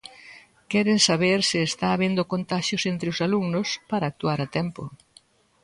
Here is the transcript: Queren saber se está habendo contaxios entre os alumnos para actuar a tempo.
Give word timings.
Queren 0.71 0.99
saber 1.07 1.39
se 1.49 1.59
está 1.69 1.85
habendo 1.91 2.29
contaxios 2.33 2.83
entre 2.91 3.07
os 3.13 3.19
alumnos 3.27 3.67
para 3.89 4.09
actuar 4.11 4.39
a 4.45 4.51
tempo. 4.57 4.83